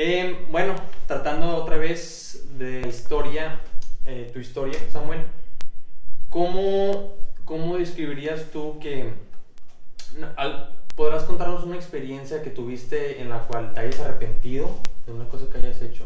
Eh, 0.00 0.46
bueno, 0.52 0.76
tratando 1.08 1.56
otra 1.56 1.76
vez 1.76 2.44
de 2.56 2.86
historia, 2.86 3.58
eh, 4.04 4.30
tu 4.32 4.38
historia, 4.38 4.78
Samuel. 4.92 5.24
¿Cómo, 6.28 7.14
¿Cómo 7.44 7.76
describirías 7.76 8.44
tú 8.52 8.78
que... 8.78 9.12
al- 10.36 10.72
¿Podrás 10.94 11.24
contarnos 11.24 11.64
una 11.64 11.74
experiencia 11.74 12.42
que 12.44 12.50
tuviste 12.50 13.20
en 13.20 13.28
la 13.28 13.40
cual 13.40 13.74
te 13.74 13.80
hayas 13.80 13.98
arrepentido 13.98 14.70
de 15.04 15.12
una 15.14 15.28
cosa 15.28 15.46
que 15.50 15.58
hayas 15.58 15.82
hecho? 15.82 16.04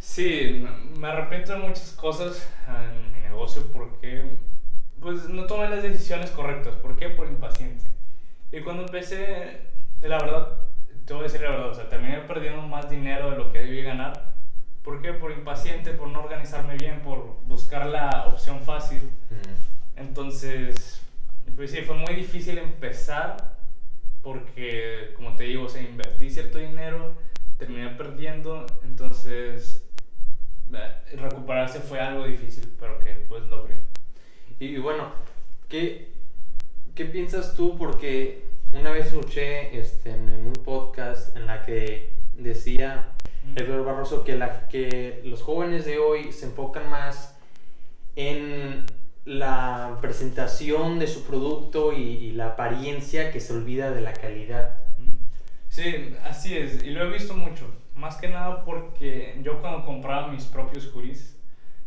Sí, 0.00 0.64
me- 0.98 1.06
arrepiento 1.06 1.52
de 1.52 1.58
muchas 1.58 1.90
cosas 1.92 2.48
en 2.66 3.12
mi 3.12 3.20
negocio 3.28 3.62
porque 3.74 4.22
pues 5.00 5.28
no 5.28 5.44
tomé 5.46 5.68
las 5.68 5.82
decisiones 5.82 6.30
correctas. 6.30 6.76
¿Por 6.76 6.96
qué? 6.96 7.10
Por 7.10 7.26
impaciente. 7.26 7.84
Y 8.50 8.60
cuando 8.62 8.84
empecé, 8.84 9.60
la 10.00 10.16
verdad, 10.16 10.48
te 11.04 11.12
voy 11.12 11.20
a 11.20 11.24
decir 11.24 11.42
la 11.42 11.50
verdad, 11.50 11.70
o 11.70 11.74
sea, 11.74 11.88
terminé 11.88 12.18
perdiendo 12.20 12.62
más 12.62 12.88
dinero 12.88 13.30
de 13.30 13.36
lo 13.36 13.52
que 13.52 13.58
debí 13.58 13.82
ganar. 13.82 14.34
¿Por 14.82 15.00
qué? 15.02 15.12
Por 15.12 15.32
impaciente, 15.32 15.92
por 15.92 16.08
no 16.08 16.22
organizarme 16.22 16.76
bien, 16.76 17.00
por 17.00 17.38
buscar 17.46 17.86
la 17.86 18.26
opción 18.26 18.60
fácil. 18.60 19.00
Entonces, 19.96 21.02
pues 21.56 21.70
sí, 21.70 21.82
fue 21.82 21.96
muy 21.96 22.14
difícil 22.14 22.58
empezar 22.58 23.54
porque, 24.22 25.12
como 25.16 25.36
te 25.36 25.44
digo, 25.44 25.64
o 25.64 25.68
sea, 25.68 25.82
invertí 25.82 26.30
cierto 26.30 26.58
dinero, 26.58 27.14
terminé 27.58 27.90
perdiendo, 27.90 28.66
entonces 28.82 29.86
eh, 30.72 31.16
recuperarse 31.16 31.80
fue 31.80 32.00
algo 32.00 32.26
difícil, 32.26 32.72
pero 32.80 32.98
que 32.98 33.14
pues 33.28 33.44
logré. 33.44 33.76
Y, 34.58 34.66
y 34.66 34.78
bueno, 34.78 35.12
¿qué, 35.68 36.12
¿qué 36.94 37.04
piensas 37.04 37.54
tú? 37.54 37.76
Porque 37.76 38.53
una 38.74 38.90
vez 38.90 39.06
escuché 39.06 39.78
este, 39.78 40.10
en, 40.10 40.28
en 40.28 40.46
un 40.46 40.52
podcast 40.52 41.36
en 41.36 41.46
la 41.46 41.62
que 41.62 42.10
decía 42.34 43.08
Edward 43.56 43.84
Barroso 43.84 44.24
que, 44.24 44.36
la, 44.36 44.68
que 44.68 45.20
los 45.24 45.42
jóvenes 45.42 45.84
de 45.84 45.98
hoy 45.98 46.32
se 46.32 46.46
enfocan 46.46 46.90
más 46.90 47.38
en 48.16 48.84
la 49.24 49.98
presentación 50.00 50.98
de 50.98 51.06
su 51.06 51.24
producto 51.24 51.92
y, 51.92 52.02
y 52.02 52.32
la 52.32 52.48
apariencia 52.48 53.30
que 53.30 53.40
se 53.40 53.52
olvida 53.52 53.90
de 53.90 54.00
la 54.00 54.12
calidad. 54.12 54.78
Sí, 55.68 56.14
así 56.24 56.56
es, 56.56 56.84
y 56.84 56.90
lo 56.90 57.04
he 57.04 57.10
visto 57.10 57.34
mucho, 57.34 57.66
más 57.94 58.16
que 58.16 58.28
nada 58.28 58.64
porque 58.64 59.38
yo 59.42 59.60
cuando 59.60 59.84
compraba 59.84 60.28
mis 60.28 60.44
propios 60.44 60.90
juris, 60.92 61.36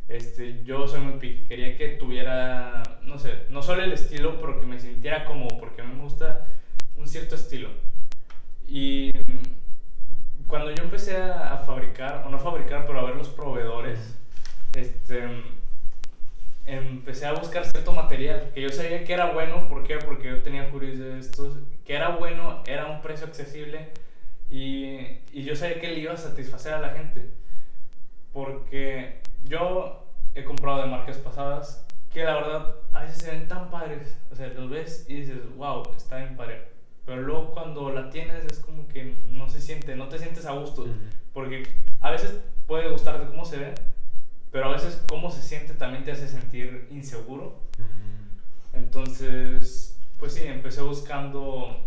este, 0.10 0.64
yo 0.64 0.88
soy 0.88 1.02
muy 1.02 1.20
picky, 1.20 1.46
quería 1.46 1.78
que 1.78 1.90
tuviera, 1.90 2.82
no 3.04 3.18
sé, 3.18 3.44
no 3.50 3.62
solo 3.62 3.84
el 3.84 3.94
estilo, 3.94 4.40
pero 4.40 4.60
que 4.60 4.66
me 4.66 4.80
sintiera 4.80 5.26
como, 5.26 5.48
porque 5.60 5.82
a 5.82 5.86
mí 5.86 5.96
me 5.96 6.04
gusta 6.04 6.47
un 6.98 7.08
cierto 7.08 7.36
estilo. 7.36 7.70
Y 8.68 9.12
mm, 9.14 10.48
cuando 10.48 10.72
yo 10.72 10.84
empecé 10.84 11.18
a, 11.18 11.58
fabricar, 11.66 12.24
o 12.26 12.30
no 12.30 12.40
fabricar, 12.40 12.86
pero 12.86 13.00
a 13.00 13.06
ver 13.06 13.16
los 13.16 13.30
proveedores, 13.30 14.18
este, 14.76 15.24
empecé 16.66 17.26
a 17.26 17.34
buscar 17.34 17.66
cierto 17.66 17.94
material 17.94 18.52
que 18.54 18.62
yo 18.62 18.70
sabía 18.70 19.04
que 19.04 19.14
era 19.14 19.32
bueno, 19.32 19.68
¿por 19.70 19.84
qué? 19.84 19.98
Porque 19.98 20.30
yo 20.30 20.42
tenía 20.42 20.70
juris 20.70 21.00
de 21.00 21.20
estos, 21.20 21.58
que 21.86 21.96
era 21.96 22.10
bueno, 22.10 22.64
era 22.68 22.88
un 22.88 23.02
precio 23.02 23.26
accesible 23.26 23.90
y, 24.50 24.96
y 25.32 25.44
yo 25.44 25.56
sabía 25.56 25.80
que 25.80 25.88
le 25.88 26.00
iba 26.00 26.14
a 26.14 26.18
satisfacer 26.18 26.74
a 26.74 26.80
la 26.80 26.90
gente. 26.90 27.30
Porque 28.34 29.22
yo 29.46 30.06
he 30.36 30.44
comprado 30.44 30.82
de 30.82 30.88
marcas 30.88 31.18
pasadas 31.18 31.86
que 32.14 32.24
la 32.24 32.36
verdad 32.36 32.76
a 32.94 33.04
veces 33.04 33.18
se 33.18 33.32
ven 33.32 33.48
tan 33.48 33.70
padres, 33.70 34.18
o 34.32 34.36
sea, 34.36 34.48
los 34.50 34.70
ves 34.70 35.06
y 35.08 35.22
dices, 35.22 35.38
wow, 35.56 35.84
está 35.96 36.18
bien 36.18 36.36
padre. 36.36 36.77
Pero 37.08 37.22
luego 37.22 37.52
cuando 37.52 37.90
la 37.90 38.10
tienes 38.10 38.44
es 38.44 38.60
como 38.60 38.86
que 38.90 39.16
no 39.30 39.50
se 39.50 39.62
siente, 39.62 39.96
no 39.96 40.10
te 40.10 40.20
sientes 40.20 40.46
a 40.46 40.52
gusto. 40.52 40.82
Ujú. 40.82 40.92
Porque 41.34 41.64
a 42.02 42.12
veces 42.12 42.38
puede 42.68 42.90
gustarte 42.90 43.28
cómo 43.28 43.46
se 43.46 43.58
ve, 43.58 43.74
pero 44.52 44.66
a 44.66 44.74
veces 44.74 45.02
cómo 45.08 45.32
se 45.32 45.42
siente 45.42 45.74
también 45.74 46.04
te 46.04 46.12
hace 46.12 46.28
sentir 46.28 46.86
inseguro. 46.92 47.62
Entonces, 48.74 49.98
pues 50.20 50.34
sí, 50.34 50.44
empecé 50.44 50.82
buscando 50.82 51.80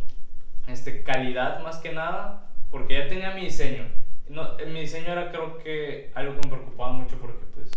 este, 0.67 1.03
calidad 1.03 1.63
más 1.63 1.77
que 1.77 1.93
nada, 1.93 2.49
porque 2.71 2.95
ya 2.95 3.09
tenía 3.09 3.35
mi 3.35 3.43
diseño. 3.43 3.85
No, 4.31 4.57
mi 4.73 4.81
diseño 4.81 5.13
era 5.13 5.31
creo 5.31 5.59
que 5.59 6.13
algo 6.15 6.41
que 6.41 6.49
me 6.49 6.57
preocupaba 6.57 6.93
mucho 6.93 7.19
porque 7.19 7.45
pues 7.55 7.71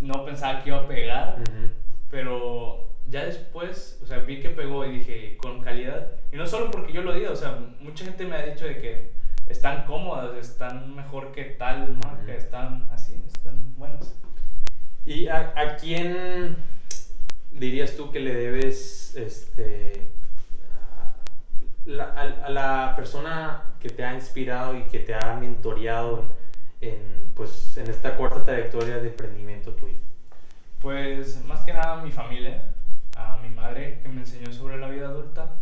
no 0.00 0.26
pensaba 0.26 0.62
que 0.62 0.68
iba 0.68 0.78
a 0.80 0.88
pegar, 0.88 1.40
Ujú. 1.40 1.70
pero 2.10 2.87
ya 3.08 3.24
después, 3.24 3.98
o 4.02 4.06
sea, 4.06 4.18
vi 4.18 4.40
que 4.40 4.50
pegó 4.50 4.84
y 4.84 4.98
dije, 4.98 5.36
con 5.38 5.60
calidad. 5.62 6.08
Y 6.32 6.36
no 6.36 6.46
solo 6.46 6.70
porque 6.70 6.92
yo 6.92 7.02
lo 7.02 7.12
diga, 7.14 7.30
o 7.30 7.36
sea, 7.36 7.58
mucha 7.80 8.04
gente 8.04 8.26
me 8.26 8.36
ha 8.36 8.44
dicho 8.46 8.66
de 8.66 8.78
que 8.78 9.10
están 9.48 9.84
cómodas, 9.86 10.36
están 10.36 10.94
mejor 10.94 11.32
que 11.32 11.44
tal 11.44 11.94
marca, 11.94 12.22
Ujú. 12.24 12.30
están 12.32 12.88
así, 12.92 13.22
están 13.26 13.74
buenas. 13.78 14.14
¿Y 15.06 15.26
a, 15.28 15.54
a 15.56 15.76
quién 15.76 16.56
dirías 17.50 17.96
tú 17.96 18.10
que 18.10 18.20
le 18.20 18.34
debes 18.34 19.16
este, 19.16 20.08
a 20.70 21.14
la, 21.86 22.04
a- 22.04 22.46
a 22.46 22.50
la 22.50 22.92
persona 22.94 23.62
que 23.80 23.88
te 23.88 24.04
ha 24.04 24.12
inspirado 24.14 24.76
y 24.76 24.82
que 24.82 24.98
te 24.98 25.14
ha 25.14 25.34
mentoreado 25.40 26.26
en, 26.82 26.90
en, 26.90 27.32
pues, 27.34 27.76
en 27.78 27.88
esta 27.88 28.16
corta 28.18 28.44
trayectoria 28.44 28.98
de 28.98 29.08
emprendimiento 29.08 29.72
tuyo? 29.72 29.96
Pues 30.82 31.42
más 31.46 31.60
que 31.64 31.72
nada 31.72 32.02
mi 32.02 32.10
familia, 32.10 32.62
madre 33.68 33.98
que 34.02 34.08
me 34.08 34.20
enseñó 34.20 34.50
sobre 34.52 34.78
la 34.78 34.88
vida 34.88 35.08
adulta, 35.08 35.56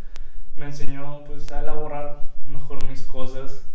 me 0.57 0.67
enseñó 0.67 1.25
pues 1.25 1.51
a 1.51 1.61
elaborar 1.61 2.23
mejor 2.47 2.87
mis 2.89 3.03
cosas, 3.03 3.67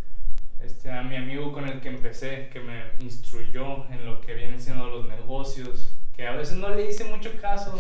este, 0.62 0.90
a 0.90 1.04
mi 1.04 1.18
amigo 1.18 1.52
con 1.52 1.68
el 1.68 1.82
que 1.82 1.90
empecé, 1.90 2.50
que 2.52 2.62
me 2.62 2.82
instruyó 3.00 3.86
en 3.92 4.06
lo 4.06 4.22
que 4.22 4.34
vienen 4.34 4.62
siendo 4.62 4.88
los 4.88 5.08
negocios, 5.08 5.94
que 6.16 6.28
a 6.28 6.32
veces 6.32 6.56
no 6.58 6.70
le 6.70 6.88
hice 6.90 7.04
mucho 7.06 7.32
caso 7.42 7.78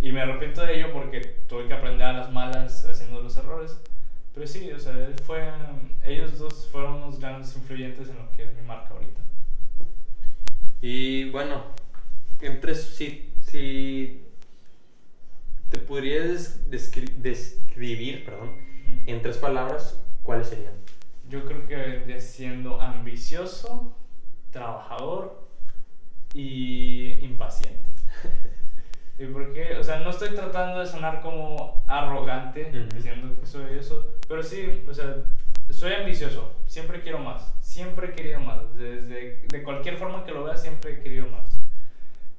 y 0.00 0.12
me 0.12 0.22
arrepiento 0.22 0.62
de 0.62 0.78
ello 0.78 0.92
porque 0.92 1.20
tuve 1.46 1.66
que 1.66 1.74
aprender 1.74 2.06
a 2.06 2.12
las 2.12 2.32
malas 2.32 2.86
haciendo 2.86 3.20
los 3.20 3.36
errores. 3.36 3.78
Pero 4.34 4.46
sí, 4.46 4.72
o 4.72 4.78
sea, 4.78 4.92
él 4.92 5.14
fue, 5.26 5.46
ellos 6.06 6.38
dos 6.38 6.68
fueron 6.72 6.94
unos 6.94 7.20
grandes 7.20 7.54
influyentes 7.54 8.08
en 8.08 8.16
lo 8.16 8.32
que 8.32 8.44
es 8.44 8.54
mi 8.54 8.62
marca 8.62 8.94
ahorita. 8.94 9.20
Y 10.80 11.30
bueno, 11.30 11.64
si, 12.74 13.30
si 13.42 14.31
te 15.72 15.78
podrías 15.80 16.68
descri- 16.70 17.14
describir, 17.16 18.24
perdón, 18.26 18.50
en 19.06 19.22
tres 19.22 19.38
palabras, 19.38 19.98
¿cuáles 20.22 20.48
serían? 20.48 20.74
Yo 21.30 21.44
creo 21.46 21.66
que 21.66 21.74
vendría 21.74 22.20
siendo 22.20 22.78
ambicioso, 22.80 23.96
trabajador 24.50 25.48
y 26.34 27.12
impaciente. 27.24 27.88
¿Y 29.18 29.26
por 29.26 29.52
qué? 29.54 29.76
O 29.78 29.84
sea, 29.84 30.00
no 30.00 30.10
estoy 30.10 30.34
tratando 30.34 30.80
de 30.80 30.86
sonar 30.86 31.22
como 31.22 31.82
arrogante 31.86 32.70
diciendo 32.94 33.34
que 33.40 33.46
soy 33.46 33.78
eso, 33.78 34.14
pero 34.28 34.42
sí, 34.42 34.84
o 34.86 34.92
sea, 34.92 35.24
soy 35.70 35.92
ambicioso, 35.94 36.54
siempre 36.66 37.00
quiero 37.00 37.18
más, 37.18 37.54
siempre 37.60 38.08
he 38.08 38.12
querido 38.12 38.40
más, 38.40 38.74
desde 38.76 39.46
de 39.48 39.62
cualquier 39.62 39.96
forma 39.96 40.24
que 40.24 40.32
lo 40.32 40.44
vea, 40.44 40.56
siempre 40.56 40.92
he 40.94 41.02
querido 41.02 41.28
más. 41.28 41.51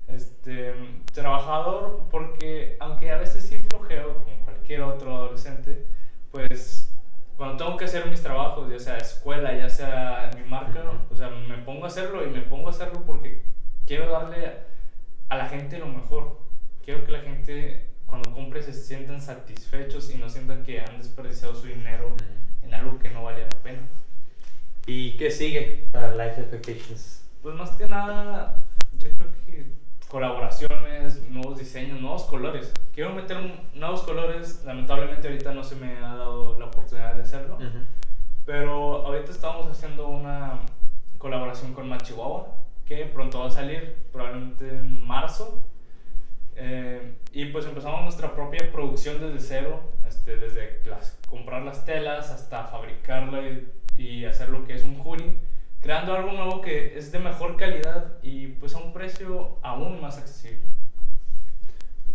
Este, 0.07 0.73
trabajador 1.13 2.07
porque 2.11 2.75
aunque 2.79 3.11
a 3.11 3.17
veces 3.17 3.45
sí 3.45 3.57
flojeo 3.69 4.23
como 4.23 4.37
cualquier 4.43 4.81
otro 4.81 5.15
adolescente, 5.15 5.85
pues 6.31 6.93
cuando 7.37 7.57
tengo 7.57 7.77
que 7.77 7.85
hacer 7.85 8.05
mis 8.07 8.21
trabajos, 8.21 8.69
ya 8.69 8.79
sea 8.79 8.97
escuela, 8.97 9.55
ya 9.55 9.69
sea 9.69 10.31
mi 10.37 10.47
marca, 10.47 10.83
o 11.09 11.15
sea, 11.15 11.29
me 11.29 11.57
pongo 11.59 11.85
a 11.85 11.87
hacerlo 11.87 12.25
y 12.25 12.29
me 12.29 12.41
pongo 12.41 12.67
a 12.67 12.71
hacerlo 12.71 13.03
porque 13.05 13.43
quiero 13.85 14.11
darle 14.11 14.53
a 15.29 15.37
la 15.37 15.47
gente 15.47 15.79
lo 15.79 15.87
mejor. 15.87 16.39
Quiero 16.83 17.05
que 17.05 17.11
la 17.11 17.21
gente 17.21 17.89
cuando 18.05 18.31
compre 18.33 18.61
se 18.61 18.73
sientan 18.73 19.21
satisfechos 19.21 20.13
y 20.13 20.17
no 20.17 20.29
sientan 20.29 20.63
que 20.63 20.81
han 20.81 20.97
desperdiciado 20.97 21.55
su 21.55 21.67
dinero 21.67 22.15
en 22.61 22.73
algo 22.73 22.99
que 22.99 23.09
no 23.09 23.23
valía 23.23 23.45
la 23.45 23.59
pena. 23.61 23.81
¿Y 24.85 25.17
qué 25.17 25.31
sigue 25.31 25.87
para 25.91 26.13
Life 26.13 26.41
Expectations? 26.41 27.23
Pues 27.41 27.55
más 27.55 27.71
que 27.71 27.87
nada, 27.87 28.63
yo 28.97 29.09
creo 29.17 29.31
que 29.45 29.82
colaboraciones, 30.13 31.27
nuevos 31.31 31.57
diseños, 31.57 31.99
nuevos 31.99 32.23
colores. 32.25 32.71
Quiero 32.93 33.13
meter 33.13 33.35
nuevos 33.73 34.03
colores, 34.03 34.61
lamentablemente 34.63 35.27
ahorita 35.27 35.55
no 35.55 35.63
se 35.63 35.75
me 35.75 35.97
ha 35.97 36.01
dado 36.15 36.57
la 36.59 36.65
oportunidad 36.65 37.15
de 37.15 37.23
hacerlo. 37.23 37.55
Ujú. 37.55 37.79
Pero 38.45 39.07
ahorita 39.07 39.31
estamos 39.31 39.65
haciendo 39.65 40.07
una 40.07 40.59
colaboración 41.17 41.73
con 41.73 41.89
Machihuahua, 41.89 42.45
que 42.85 43.05
pronto 43.07 43.39
va 43.39 43.47
a 43.47 43.51
salir, 43.51 43.97
probablemente 44.11 44.69
en 44.69 45.03
marzo. 45.03 45.65
Eh, 46.57 47.15
y 47.31 47.45
pues 47.45 47.65
empezamos 47.65 48.03
nuestra 48.03 48.35
propia 48.35 48.71
producción 48.71 49.19
desde 49.19 49.39
cero, 49.39 49.79
este, 50.07 50.35
desde 50.37 50.79
las- 50.85 51.17
comprar 51.27 51.63
las 51.63 51.85
telas 51.85 52.29
hasta 52.29 52.65
fabricarla 52.65 53.41
y, 53.49 53.67
y 53.97 54.25
hacer 54.25 54.49
lo 54.49 54.63
que 54.67 54.75
es 54.75 54.83
un 54.83 55.01
hoodie, 55.03 55.33
creando 55.83 56.15
algo 56.15 56.31
nuevo 56.31 56.61
que 56.61 56.97
es 56.97 57.11
de 57.11 57.19
mejor 57.19 57.57
calidad 57.57 58.13
y 58.23 58.47
pues 58.47 58.73
a 58.73 58.77
un 58.77 58.93
precio 58.93 59.57
aún 59.61 59.99
más 59.99 60.17
accesible. 60.17 60.65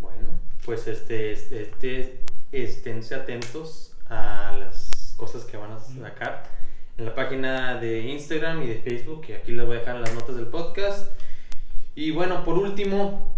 Bueno, 0.01 0.31
pues 0.65 0.87
este, 0.87 1.33
este, 1.33 1.63
este, 1.63 2.21
esténse 2.51 3.15
atentos 3.15 3.95
a 4.09 4.57
las 4.59 5.15
cosas 5.19 5.45
que 5.45 5.59
van 5.59 5.73
a 5.73 5.79
sacar 5.79 6.45
en 6.97 7.05
la 7.05 7.15
página 7.15 7.79
de 7.79 8.01
Instagram 8.07 8.63
y 8.63 8.69
de 8.69 8.77
Facebook, 8.77 9.27
que 9.27 9.37
aquí 9.37 9.53
les 9.53 9.67
voy 9.67 9.77
a 9.77 9.81
dejar 9.81 9.97
en 9.97 10.03
las 10.03 10.15
notas 10.15 10.37
del 10.37 10.47
podcast. 10.47 11.13
Y 11.95 12.11
bueno, 12.11 12.45
por 12.45 12.57
último, 12.57 13.37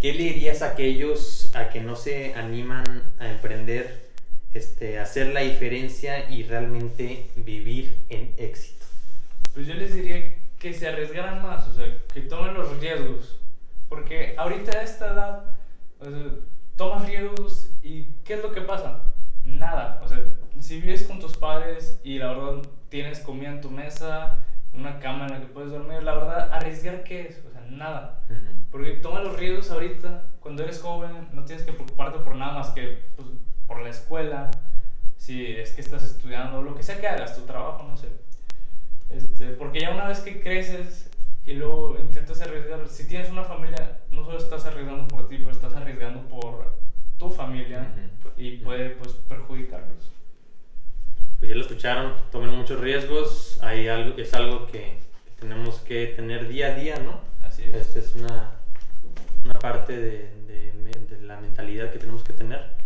¿qué 0.00 0.12
le 0.12 0.24
dirías 0.24 0.60
a 0.60 0.72
aquellos 0.72 1.50
a 1.56 1.70
que 1.70 1.80
no 1.80 1.96
se 1.96 2.34
animan 2.34 3.10
a 3.18 3.30
emprender, 3.30 4.10
este, 4.52 4.98
hacer 4.98 5.28
la 5.28 5.40
diferencia 5.40 6.28
y 6.28 6.42
realmente 6.42 7.30
vivir 7.36 7.96
en 8.10 8.34
éxito? 8.36 8.82
Pues 9.54 9.66
yo 9.66 9.74
les 9.74 9.94
diría 9.94 10.34
que 10.58 10.72
se 10.72 10.88
arriesgaran 10.88 11.42
más, 11.42 11.66
o 11.68 11.74
sea, 11.74 11.86
que 12.12 12.22
tomen 12.22 12.54
los 12.54 12.78
riesgos. 12.78 13.40
Porque 13.88 14.34
ahorita 14.38 14.78
a 14.78 14.82
esta 14.82 15.12
edad, 15.12 15.44
o 16.00 16.04
sea, 16.04 16.12
tomas 16.76 17.06
riesgos 17.06 17.70
y 17.82 18.04
¿qué 18.24 18.34
es 18.34 18.42
lo 18.42 18.52
que 18.52 18.62
pasa? 18.62 19.02
Nada. 19.44 20.00
O 20.02 20.08
sea, 20.08 20.18
si 20.60 20.80
vives 20.80 21.04
con 21.04 21.20
tus 21.20 21.36
padres 21.36 22.00
y 22.02 22.18
la 22.18 22.28
verdad 22.28 22.62
tienes 22.88 23.20
comida 23.20 23.50
en 23.50 23.60
tu 23.60 23.70
mesa, 23.70 24.38
una 24.72 24.98
cama 24.98 25.26
en 25.26 25.32
la 25.32 25.40
que 25.40 25.46
puedes 25.46 25.70
dormir, 25.70 26.02
la 26.02 26.14
verdad, 26.14 26.52
arriesgar 26.52 27.04
qué 27.04 27.28
es? 27.28 27.42
O 27.46 27.50
sea, 27.50 27.62
nada. 27.68 28.22
Porque 28.70 28.92
toma 28.92 29.20
los 29.20 29.38
riesgos 29.38 29.70
ahorita, 29.70 30.24
cuando 30.40 30.62
eres 30.62 30.80
joven, 30.80 31.28
no 31.32 31.44
tienes 31.44 31.64
que 31.64 31.72
preocuparte 31.72 32.20
por 32.20 32.36
nada 32.36 32.54
más 32.54 32.70
que 32.70 33.02
pues, 33.16 33.28
por 33.66 33.82
la 33.82 33.90
escuela, 33.90 34.50
si 35.18 35.46
es 35.46 35.72
que 35.72 35.82
estás 35.82 36.02
estudiando, 36.04 36.62
lo 36.62 36.74
que 36.74 36.82
sea 36.82 37.00
que 37.00 37.06
hagas, 37.06 37.36
tu 37.36 37.42
trabajo, 37.42 37.82
no 37.86 37.96
sé. 37.96 38.08
Este, 39.12 39.48
porque 39.48 39.80
ya 39.80 39.90
una 39.90 40.08
vez 40.08 40.20
que 40.20 40.40
creces 40.40 41.10
y 41.44 41.54
luego 41.54 41.98
intentas 41.98 42.40
arriesgar, 42.40 42.88
si 42.88 43.06
tienes 43.06 43.30
una 43.30 43.44
familia, 43.44 44.00
no 44.10 44.24
solo 44.24 44.38
estás 44.38 44.64
arriesgando 44.64 45.08
por 45.08 45.28
ti, 45.28 45.38
pero 45.38 45.50
estás 45.50 45.74
arriesgando 45.74 46.28
por 46.28 46.76
tu 47.18 47.30
familia 47.30 47.92
y 48.36 48.58
puede 48.58 48.90
pues 48.90 49.12
perjudicarlos. 49.12 50.10
Pues 51.38 51.48
ya 51.48 51.56
lo 51.56 51.62
escucharon, 51.62 52.14
tomen 52.30 52.50
muchos 52.50 52.80
riesgos, 52.80 53.58
hay 53.62 53.88
algo, 53.88 54.16
es 54.18 54.32
algo 54.34 54.66
que 54.66 54.98
tenemos 55.40 55.80
que 55.80 56.06
tener 56.06 56.48
día 56.48 56.68
a 56.68 56.74
día, 56.74 56.96
¿no? 56.98 57.20
Así 57.42 57.64
es. 57.64 57.74
Esta 57.74 57.98
es 57.98 58.14
una, 58.14 58.52
una 59.44 59.54
parte 59.54 59.96
de, 59.96 60.30
de 60.46 60.72
de 61.08 61.22
la 61.22 61.40
mentalidad 61.40 61.90
que 61.90 61.98
tenemos 61.98 62.22
que 62.22 62.32
tener 62.32 62.76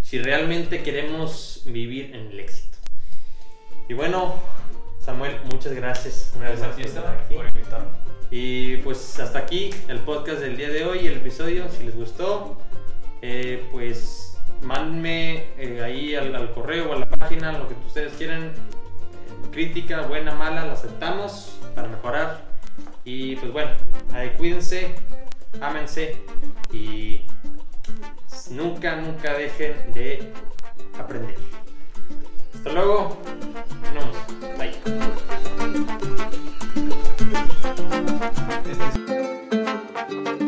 si 0.00 0.18
realmente 0.18 0.82
queremos 0.82 1.62
vivir 1.66 2.14
en 2.14 2.28
el 2.28 2.40
éxito. 2.40 2.78
Y 3.88 3.94
bueno, 3.94 4.40
Samuel, 5.08 5.40
muchas 5.50 5.72
gracias. 5.72 6.32
una 6.36 6.50
vez 6.50 6.60
Gracias 6.60 6.96
a 6.98 7.00
más 7.00 7.28
ti, 7.28 7.34
por 7.34 7.48
invitarme. 7.48 7.88
Y 8.30 8.76
pues 8.82 9.18
hasta 9.18 9.38
aquí 9.38 9.70
el 9.88 10.00
podcast 10.00 10.40
del 10.40 10.58
día 10.58 10.68
de 10.68 10.84
hoy, 10.84 11.06
el 11.06 11.14
episodio. 11.14 11.66
Si 11.70 11.82
les 11.82 11.96
gustó, 11.96 12.58
eh, 13.22 13.66
pues 13.72 14.36
mándenme 14.60 15.46
eh, 15.56 15.82
ahí 15.82 16.14
al, 16.14 16.34
al 16.34 16.52
correo 16.52 16.90
o 16.90 16.92
a 16.92 16.98
la 16.98 17.06
página 17.08 17.52
lo 17.52 17.68
que 17.68 17.74
ustedes 17.86 18.12
quieran. 18.18 18.48
Eh, 18.48 18.52
crítica, 19.50 20.02
buena, 20.02 20.34
mala, 20.34 20.66
la 20.66 20.74
aceptamos 20.74 21.58
para 21.74 21.88
mejorar. 21.88 22.42
Y 23.02 23.36
pues 23.36 23.50
bueno, 23.50 23.70
ahí 24.12 24.34
cuídense, 24.36 24.94
ámense 25.62 26.18
y 26.70 27.22
nunca, 28.50 28.96
nunca 28.96 29.32
dejen 29.32 29.90
de 29.94 30.30
aprender. 30.98 31.34
Hasta 32.58 32.72
luego. 32.72 33.16
Nos 33.94 34.58
Bye. 34.58 34.74
Este 38.68 38.84
es... 38.84 40.47